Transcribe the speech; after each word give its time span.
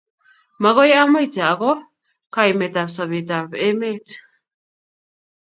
magoi 0.61 0.93
amuita 1.01 1.43
ako 1.53 1.71
kaimet 2.33 2.73
ab 2.81 2.89
sobet 2.95 3.29
ab 3.37 3.49
emet 3.67 4.07